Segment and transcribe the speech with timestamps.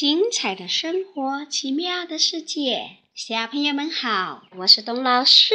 [0.00, 2.96] 精彩的生活，奇妙的世界。
[3.14, 5.52] 小朋友们好，我是董老师，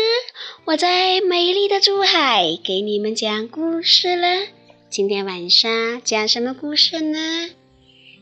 [0.65, 4.45] 我在美丽的珠海给你们讲故事了。
[4.87, 7.49] 今天晚上讲什么故事呢？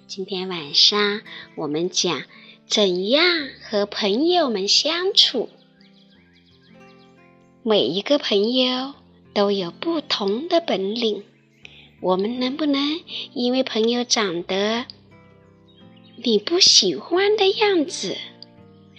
[0.07, 1.19] 今天晚上
[1.57, 2.23] 我们讲
[2.69, 5.49] 怎样和朋友们相处。
[7.63, 8.93] 每一个朋友
[9.33, 11.25] 都有不同的本领，
[11.99, 13.01] 我们能不能
[13.33, 14.85] 因为朋友长得
[16.15, 18.15] 你不喜欢的样子？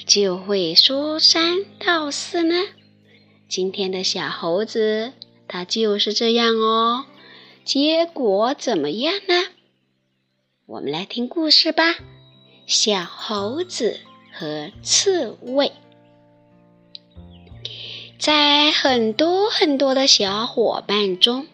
[0.06, 2.54] 就会说三道四呢。
[3.48, 5.12] 今天的小猴子，
[5.46, 7.06] 它就是这样哦。
[7.64, 9.44] 结果怎么样呢？
[10.66, 11.96] 我们来听故事吧。
[12.66, 14.00] 小猴子
[14.32, 15.72] 和刺猬，
[18.18, 21.46] 在很多很多的小伙伴中，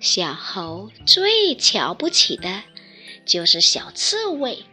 [0.00, 2.62] 小猴最瞧不起的
[3.26, 4.64] 就是小刺猬。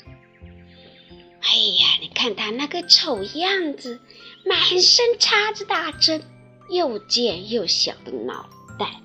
[1.52, 4.00] 哎呀，你看他那个丑样子，
[4.46, 6.22] 满身插着大针，
[6.70, 8.48] 又尖又小的脑
[8.78, 9.02] 袋，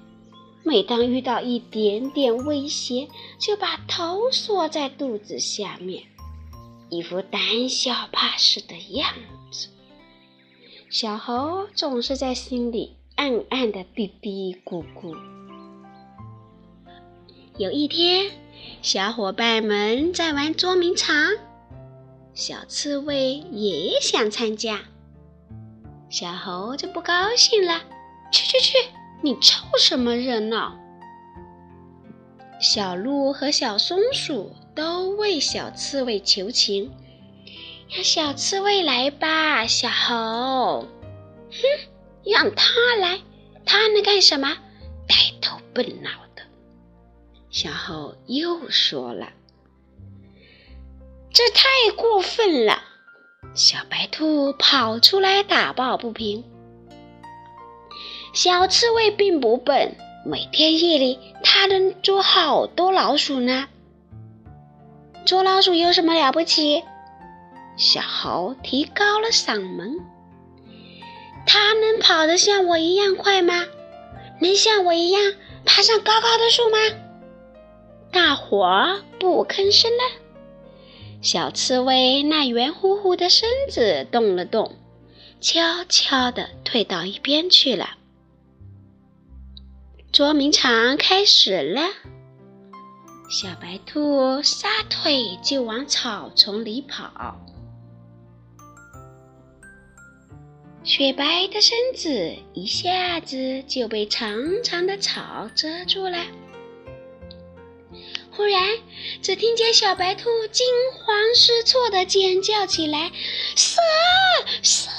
[0.62, 6.05] 每当遇到一点点威胁，就把头缩在肚子下面，
[6.91, 9.09] 一副胆小怕事的样
[9.50, 9.71] 子。
[10.91, 15.16] 小猴总是在心里暗暗的嘀嘀咕咕。
[17.56, 18.31] 有一天，
[18.82, 21.16] 小伙伴们在玩捉迷藏。
[22.34, 24.81] 小刺猬也想参加，
[26.11, 27.81] 小猴就不高兴了
[28.33, 28.77] ：“去去去，
[29.22, 30.77] 你凑什么热闹？”
[32.61, 36.91] 小鹿和小松鼠都为小刺猬求情
[37.89, 40.89] ：“让小刺猬来吧，小猴。
[41.55, 41.62] ”“哼，
[42.25, 43.21] 让他来，
[43.65, 44.59] 他能干什么？
[45.06, 46.43] 呆头笨脑的。”
[47.49, 49.28] 小猴又说了。
[51.34, 52.81] 这太过分了！
[53.55, 56.45] 小白兔跑出来打抱不平。
[58.33, 63.69] 小刺猬并不笨，每天夜里它能捉好多老鼠呢。
[65.27, 66.84] 捉老鼠有什么了不起？
[67.77, 69.97] 小猴提高了嗓门。
[71.49, 73.65] 它能跑得像我一样快吗？
[74.41, 75.34] 能像我一样
[75.65, 76.78] 爬上高高的树吗？
[78.12, 80.24] 大伙儿不吭声了。
[81.25, 84.77] 小刺猬那圆乎乎的身子动了动，
[85.41, 87.97] 悄悄地退到一边去了。
[90.12, 91.81] 捉迷藏开始了，
[93.31, 97.41] 小白兔撒腿就往草丛里跑，
[100.85, 106.19] 雪白的身子一下子就被长长的草遮住了。
[108.37, 108.78] 忽然，
[109.22, 113.12] 只听见小白兔惊慌失措地尖叫起来
[113.55, 113.81] ：“蛇，
[114.62, 114.91] 蛇！”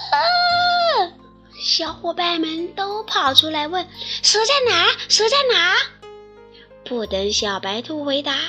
[1.60, 3.88] 小伙伴们都跑出来问
[4.24, 4.88] ：“蛇在哪？
[5.10, 5.76] 蛇在哪？”
[6.86, 8.40] 不等小白兔回答，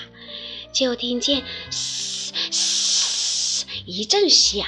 [0.73, 4.67] 就听见“嘶嘶”一阵响，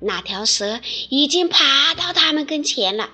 [0.00, 3.10] 那条蛇已经爬到他们跟前了。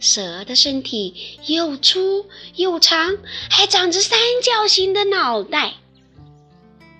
[0.00, 3.18] 蛇的身体又粗又长，
[3.50, 5.74] 还长着三角形的脑袋，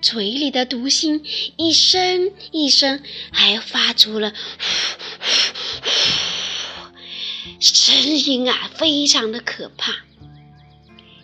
[0.02, 1.24] 嘴里的毒性
[1.56, 3.02] 一声一声，
[3.32, 9.94] 还发出了呼呼呼声音啊，非常的可怕。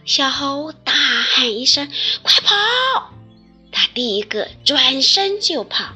[0.05, 1.91] 小猴大喊一声
[2.23, 2.55] ：“快跑！”
[3.73, 5.95] 他第一个转身就跑，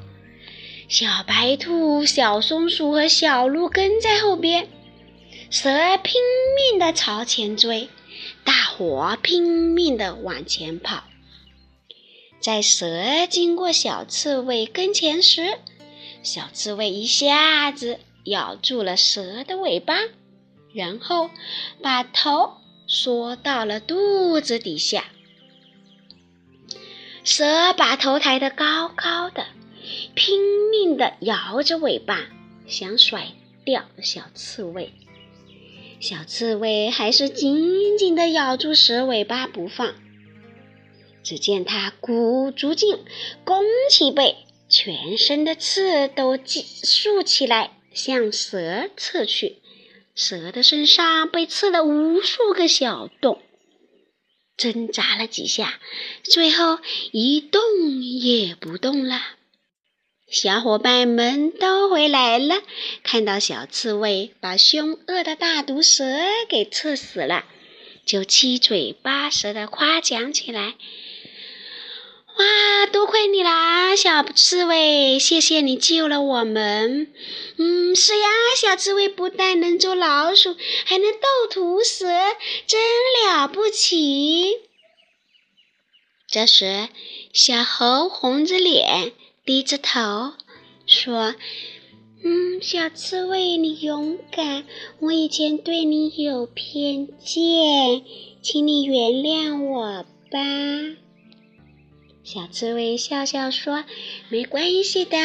[0.89, 4.69] 小白兔、小松鼠和小鹿跟在后边。
[5.51, 6.21] 蛇拼
[6.57, 7.89] 命地朝前追，
[8.45, 11.05] 大伙拼命地往前跑。
[12.39, 15.59] 在蛇经过小刺猬跟前时，
[16.23, 19.95] 小刺猬一下子咬住了蛇的尾巴，
[20.75, 21.31] 然后
[21.83, 25.07] 把头缩到了肚子底下。
[27.25, 29.47] 蛇把头抬得高高的，
[30.15, 32.27] 拼命地摇着尾巴，
[32.67, 33.29] 想甩
[33.65, 34.93] 掉小刺猬。
[36.01, 39.95] 小刺猬还是紧紧地咬住蛇尾巴不放。
[41.25, 42.99] 只见它鼓足劲，
[43.45, 44.37] 弓起背，
[44.69, 49.59] 全身的刺都竖起来，向蛇刺去。
[50.15, 53.43] 蛇的身上被刺了无数个小洞，
[54.57, 55.79] 挣扎了几下，
[56.23, 56.79] 最后
[57.13, 57.61] 一动
[58.03, 59.21] 也不动了。
[60.31, 62.63] 小伙伴们都回来了，
[63.03, 66.05] 看到小刺猬把凶恶的大毒蛇
[66.51, 67.47] 给刺死了，
[68.05, 70.75] 就七嘴八舌的夸奖起来
[72.37, 75.19] ：“哇，多亏你啦，小刺猬！
[75.19, 77.11] 谢谢你救了我们。
[77.57, 80.55] 嗯，是呀，小刺猬不但能捉老鼠，
[80.85, 82.07] 还能斗毒蛇，
[82.67, 82.79] 真
[83.25, 84.59] 了不起。
[86.31, 86.91] 这时，
[87.33, 89.13] 小猴红着脸，
[89.49, 90.35] 低着头
[90.85, 91.35] 说
[92.23, 94.67] ：“嗯，小刺猬，你勇敢，
[95.01, 98.05] 我以前对你有偏见，
[98.43, 100.39] 请你原谅我吧。”
[102.23, 103.87] 小刺猬笑笑说
[104.29, 105.17] ：“没关系的，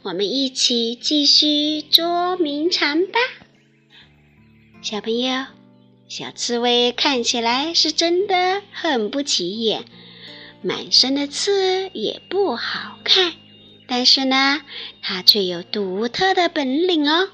[0.00, 3.18] 我们一起继续捉迷藏吧。”
[4.80, 5.44] 小朋友，
[6.08, 9.84] 小刺猬看起来是真的很不起眼，
[10.62, 13.34] 满身的刺也不好看，
[13.88, 14.62] 但是呢，
[15.02, 17.30] 它却有独特的本领哦。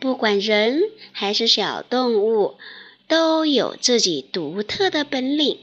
[0.00, 0.80] 不管人
[1.12, 2.56] 还是小动物，
[3.06, 5.58] 都有自己独特的本领。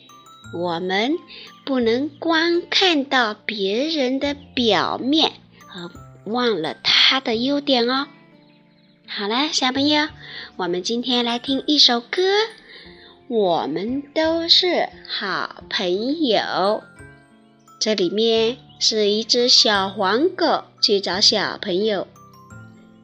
[0.54, 1.18] 我们
[1.66, 5.34] 不能光看到别人的表面，
[5.74, 5.90] 而
[6.32, 8.08] 忘了他的优点哦。
[9.08, 10.08] 好了，小朋友，
[10.56, 12.22] 我们今天来听一首歌，
[13.28, 16.40] 《我们都是好朋友》。
[17.80, 22.08] 这里面是一只小黄狗去找小朋友，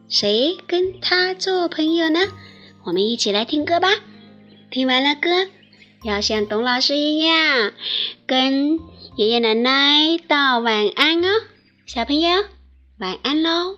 [0.08, 2.20] 谁跟它做朋友呢？
[2.86, 3.90] 我们一起来听歌吧。
[4.70, 5.50] 听完了歌。
[6.04, 7.72] 要像董老师一样，
[8.28, 8.80] 跟
[9.16, 11.28] 爷爷奶奶道晚安哦，
[11.86, 12.44] 小朋友，
[13.00, 13.78] 晚安喽。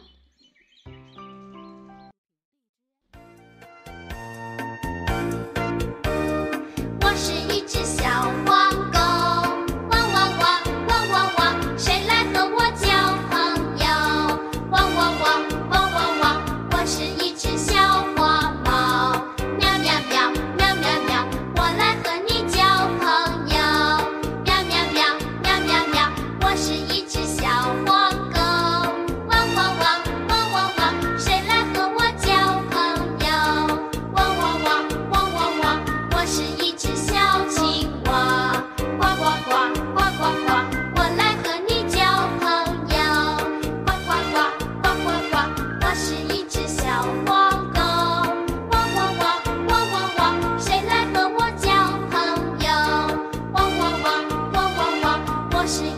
[55.66, 55.95] washing.